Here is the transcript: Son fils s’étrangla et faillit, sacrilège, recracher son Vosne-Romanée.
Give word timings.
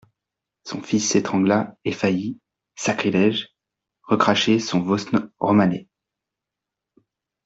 Son 0.63 0.81
fils 0.81 1.07
s’étrangla 1.11 1.75
et 1.85 1.91
faillit, 1.91 2.39
sacrilège, 2.75 3.49
recracher 4.01 4.57
son 4.57 4.79
Vosne-Romanée. 4.79 5.89